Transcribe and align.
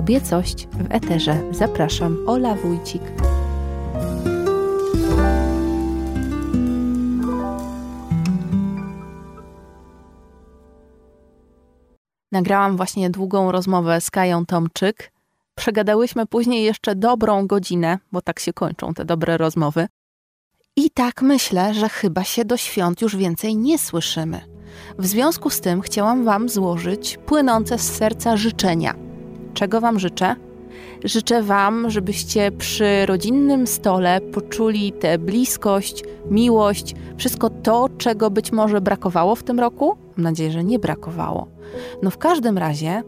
Kobiecość 0.00 0.66
w 0.66 0.86
Eterze. 0.90 1.42
Zapraszam, 1.50 2.16
Ola 2.26 2.54
Wójcik. 2.54 3.02
Nagrałam 12.32 12.76
właśnie 12.76 13.10
długą 13.10 13.52
rozmowę 13.52 14.00
z 14.00 14.10
Kają 14.10 14.46
Tomczyk. 14.46 15.12
Przegadałyśmy 15.54 16.26
później 16.26 16.64
jeszcze 16.64 16.94
dobrą 16.94 17.46
godzinę, 17.46 17.98
bo 18.12 18.22
tak 18.22 18.38
się 18.38 18.52
kończą 18.52 18.94
te 18.94 19.04
dobre 19.04 19.36
rozmowy. 19.36 19.86
I 20.76 20.90
tak 20.90 21.22
myślę, 21.22 21.74
że 21.74 21.88
chyba 21.88 22.24
się 22.24 22.44
do 22.44 22.56
świąt 22.56 23.00
już 23.02 23.16
więcej 23.16 23.56
nie 23.56 23.78
słyszymy. 23.78 24.40
W 24.98 25.06
związku 25.06 25.50
z 25.50 25.60
tym 25.60 25.80
chciałam 25.80 26.24
Wam 26.24 26.48
złożyć 26.48 27.18
płynące 27.26 27.78
z 27.78 27.96
serca 27.96 28.36
życzenia. 28.36 29.09
Czego 29.60 29.80
Wam 29.80 29.98
życzę? 29.98 30.36
Życzę 31.04 31.42
Wam, 31.42 31.90
żebyście 31.90 32.52
przy 32.52 33.06
rodzinnym 33.06 33.66
stole 33.66 34.20
poczuli 34.20 34.92
tę 34.92 35.18
bliskość, 35.18 36.04
miłość, 36.30 36.94
wszystko 37.16 37.50
to, 37.50 37.88
czego 37.98 38.30
być 38.30 38.52
może 38.52 38.80
brakowało 38.80 39.34
w 39.34 39.42
tym 39.42 39.60
roku. 39.60 39.96
Mam 40.16 40.24
nadzieję, 40.24 40.50
że 40.50 40.64
nie 40.64 40.78
brakowało. 40.78 41.46
No 42.02 42.10
w 42.10 42.18
każdym 42.18 42.58
razie, 42.58 43.02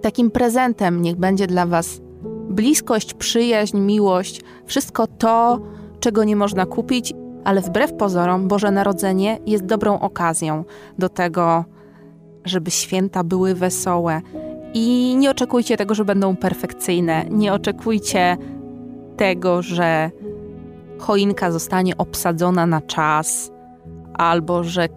takim 0.00 0.30
prezentem 0.30 1.02
niech 1.02 1.16
będzie 1.16 1.46
dla 1.46 1.66
Was 1.66 2.00
bliskość, 2.48 3.14
przyjaźń, 3.14 3.78
miłość, 3.78 4.40
wszystko 4.66 5.06
to, 5.06 5.60
czego 6.00 6.24
nie 6.24 6.36
można 6.36 6.66
kupić, 6.66 7.14
ale 7.44 7.60
wbrew 7.60 7.92
pozorom 7.92 8.48
Boże 8.48 8.70
Narodzenie 8.70 9.38
jest 9.46 9.64
dobrą 9.64 10.00
okazją 10.00 10.64
do 10.98 11.08
tego, 11.08 11.64
żeby 12.44 12.70
święta 12.70 13.24
były 13.24 13.54
wesołe. 13.54 14.22
I 14.74 15.16
nie 15.18 15.30
oczekujcie 15.30 15.76
tego, 15.76 15.94
że 15.94 16.04
będą 16.04 16.36
perfekcyjne. 16.36 17.24
Nie 17.30 17.52
oczekujcie 17.52 18.36
tego, 19.16 19.62
że 19.62 20.10
choinka 20.98 21.50
zostanie 21.50 21.96
obsadzona 21.96 22.66
na 22.66 22.80
czas, 22.80 23.50
albo 24.14 24.64
że 24.64 24.88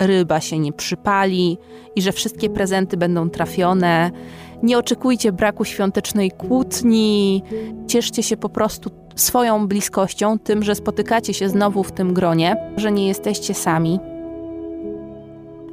ryba 0.00 0.40
się 0.40 0.58
nie 0.58 0.72
przypali 0.72 1.58
i 1.96 2.02
że 2.02 2.12
wszystkie 2.12 2.50
prezenty 2.50 2.96
będą 2.96 3.30
trafione. 3.30 4.10
Nie 4.62 4.78
oczekujcie 4.78 5.32
braku 5.32 5.64
świątecznej 5.64 6.30
kłótni. 6.30 7.42
Cieszcie 7.86 8.22
się 8.22 8.36
po 8.36 8.48
prostu 8.48 8.90
swoją 9.16 9.68
bliskością, 9.68 10.38
tym, 10.38 10.62
że 10.62 10.74
spotykacie 10.74 11.34
się 11.34 11.48
znowu 11.48 11.82
w 11.82 11.92
tym 11.92 12.14
gronie, 12.14 12.56
że 12.76 12.92
nie 12.92 13.08
jesteście 13.08 13.54
sami. 13.54 14.00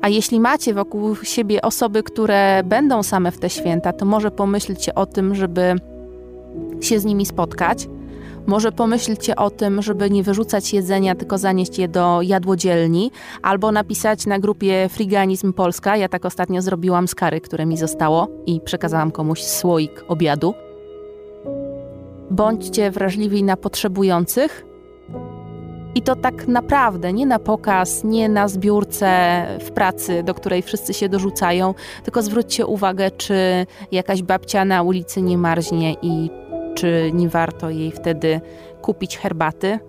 A 0.01 0.09
jeśli 0.09 0.39
macie 0.39 0.73
wokół 0.73 1.15
siebie 1.15 1.61
osoby, 1.61 2.03
które 2.03 2.63
będą 2.65 3.03
same 3.03 3.31
w 3.31 3.37
te 3.37 3.49
święta, 3.49 3.93
to 3.93 4.05
może 4.05 4.31
pomyślcie 4.31 4.95
o 4.95 5.05
tym, 5.05 5.35
żeby 5.35 5.75
się 6.81 6.99
z 6.99 7.05
nimi 7.05 7.25
spotkać. 7.25 7.87
Może 8.47 8.71
pomyślcie 8.71 9.35
o 9.35 9.49
tym, 9.49 9.81
żeby 9.81 10.09
nie 10.09 10.23
wyrzucać 10.23 10.73
jedzenia, 10.73 11.15
tylko 11.15 11.37
zanieść 11.37 11.79
je 11.79 11.87
do 11.87 12.21
jadłodzielni, 12.21 13.11
albo 13.41 13.71
napisać 13.71 14.25
na 14.25 14.39
grupie 14.39 14.89
Friganizm 14.89 15.53
Polska. 15.53 15.97
Ja 15.97 16.09
tak 16.09 16.25
ostatnio 16.25 16.61
zrobiłam 16.61 17.07
z 17.07 17.15
kary, 17.15 17.41
które 17.41 17.65
mi 17.65 17.77
zostało 17.77 18.27
i 18.45 18.61
przekazałam 18.61 19.11
komuś 19.11 19.43
słoik 19.43 20.05
obiadu. 20.07 20.53
Bądźcie 22.31 22.91
wrażliwi 22.91 23.43
na 23.43 23.57
potrzebujących. 23.57 24.70
I 25.95 26.01
to 26.01 26.15
tak 26.15 26.47
naprawdę, 26.47 27.13
nie 27.13 27.25
na 27.25 27.39
pokaz, 27.39 28.03
nie 28.03 28.29
na 28.29 28.47
zbiórce 28.47 29.45
w 29.59 29.71
pracy, 29.71 30.23
do 30.23 30.33
której 30.33 30.61
wszyscy 30.61 30.93
się 30.93 31.09
dorzucają, 31.09 31.73
tylko 32.03 32.21
zwróćcie 32.21 32.65
uwagę, 32.65 33.11
czy 33.11 33.65
jakaś 33.91 34.21
babcia 34.21 34.65
na 34.65 34.83
ulicy 34.83 35.21
nie 35.21 35.37
marznie 35.37 35.95
i 36.01 36.29
czy 36.75 37.11
nie 37.13 37.29
warto 37.29 37.69
jej 37.69 37.91
wtedy 37.91 38.41
kupić 38.81 39.17
herbaty. 39.17 39.79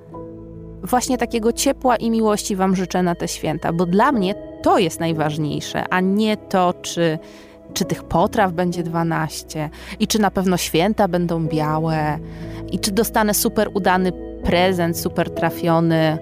Właśnie 0.83 1.19
takiego 1.19 1.53
ciepła 1.53 1.97
i 1.97 2.11
miłości 2.11 2.57
Wam 2.57 2.77
życzę 2.77 3.03
na 3.03 3.15
te 3.15 3.29
święta, 3.29 3.73
bo 3.73 3.87
dla 3.87 4.13
mnie 4.13 4.35
to 4.63 4.79
jest 4.79 5.01
najważniejsze, 5.01 5.85
a 5.91 6.01
nie 6.01 6.37
to, 6.37 6.75
czy 6.83 7.19
czy 7.75 7.85
tych 7.85 8.05
potraw 8.05 8.53
będzie 8.53 8.83
12 8.83 9.71
i 10.01 10.07
czy 10.07 10.19
na 10.19 10.31
pewno 10.31 10.57
święta 10.57 11.09
będą 11.09 11.47
białe 11.47 12.19
i 12.73 12.79
czy 12.79 12.91
dostanę 12.91 13.35
super 13.35 13.71
udany 13.75 14.32
prezent, 14.45 14.99
super 14.99 15.31
trafiony. 15.31 16.19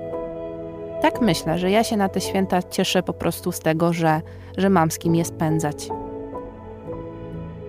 Tak 1.03 1.21
myślę, 1.21 1.59
że 1.59 1.71
ja 1.71 1.85
się 1.85 1.97
na 1.97 2.09
te 2.09 2.21
święta 2.21 2.63
cieszę 2.63 3.03
po 3.03 3.13
prostu 3.13 3.53
z 3.53 3.61
tego, 3.61 3.93
że, 3.93 4.21
że 4.57 4.71
mam 4.71 4.91
z 4.91 4.99
kim 4.99 5.15
je 5.15 5.25
spędzać. 5.25 5.89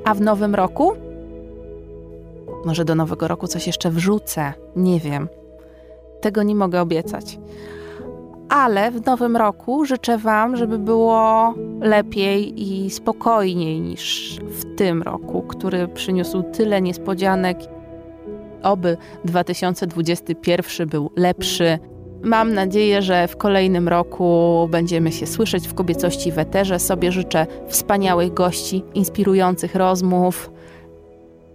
A 0.06 0.14
w 0.14 0.22
nowym 0.22 0.56
roku? 0.56 0.94
Może 2.66 2.86
do 2.86 2.96
nowego 2.96 3.28
roku 3.28 3.48
coś 3.48 3.68
jeszcze 3.68 3.90
wrzucę, 3.90 4.54
nie 4.76 5.00
wiem. 5.00 5.30
Tego 6.22 6.44
nie 6.44 6.56
mogę 6.56 6.82
obiecać 6.82 7.38
ale 8.52 8.92
w 8.92 9.06
nowym 9.06 9.38
roku 9.38 9.86
życzę 9.86 10.18
Wam, 10.18 10.56
żeby 10.56 10.80
było 10.80 11.54
lepiej 11.82 12.64
i 12.64 12.90
spokojniej 12.90 13.80
niż 13.80 14.38
w 14.40 14.76
tym 14.76 15.02
roku, 15.02 15.42
który 15.42 15.88
przyniósł 15.88 16.44
tyle 16.44 16.82
niespodzianek. 16.82 17.58
Oby 18.64 18.98
2021 19.26 20.90
był 20.90 21.12
lepszy. 21.16 21.80
Mam 22.24 22.54
nadzieję, 22.54 23.02
że 23.02 23.28
w 23.28 23.38
kolejnym 23.38 23.88
roku 23.88 24.68
będziemy 24.72 25.12
się 25.12 25.28
słyszeć 25.28 25.68
w 25.68 25.74
kobiecości 25.74 26.32
w 26.32 26.40
eterze. 26.40 26.80
Sobie 26.80 27.12
życzę 27.12 27.48
wspaniałych 27.68 28.34
gości, 28.34 28.84
inspirujących 28.94 29.76
rozmów 29.76 30.52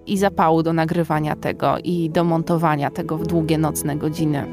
i 0.07 0.19
zapału 0.19 0.63
do 0.63 0.73
nagrywania 0.73 1.37
tego 1.37 1.77
i 1.85 2.11
do 2.11 2.25
montowania 2.25 2.91
tego 2.91 3.19
w 3.19 3.27
długie 3.27 3.59
nocne 3.59 3.97
godziny. 3.97 4.47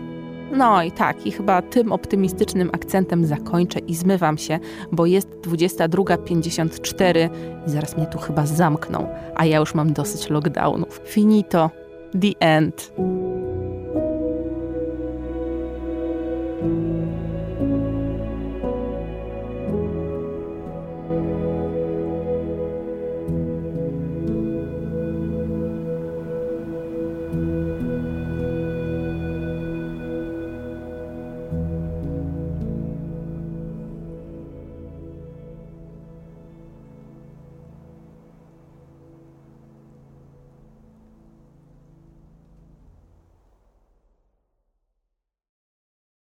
No 0.51 0.83
i 0.83 0.91
tak, 0.91 1.25
i 1.25 1.31
chyba 1.31 1.61
tym 1.61 1.91
optymistycznym 1.91 2.69
akcentem 2.73 3.25
zakończę 3.25 3.79
i 3.79 3.95
zmywam 3.95 4.37
się, 4.37 4.59
bo 4.91 5.05
jest 5.05 5.29
22.54 5.29 7.29
i 7.67 7.69
zaraz 7.69 7.97
mnie 7.97 8.05
tu 8.05 8.17
chyba 8.17 8.45
zamkną, 8.45 9.07
a 9.35 9.45
ja 9.45 9.59
już 9.59 9.75
mam 9.75 9.93
dosyć 9.93 10.29
lockdownów. 10.29 11.01
Finito. 11.05 11.82
The 12.13 12.37
end. 12.41 13.22